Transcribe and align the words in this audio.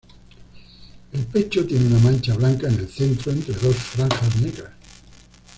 El 1.11 1.27
pecho 1.27 1.63
tiene 1.67 1.85
una 1.85 1.99
mancha 1.99 2.33
blanca 2.33 2.67
en 2.67 2.73
el 2.73 2.89
centro 2.89 3.31
entre 3.31 3.53
dos 3.53 3.75
franjas 3.75 4.35
negras. 4.41 4.73